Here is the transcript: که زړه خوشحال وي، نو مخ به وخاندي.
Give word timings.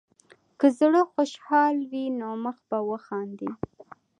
که 0.59 0.67
زړه 0.79 1.01
خوشحال 1.13 1.75
وي، 1.89 2.05
نو 2.19 2.29
مخ 2.43 2.57
به 2.69 2.77
وخاندي. 2.89 3.51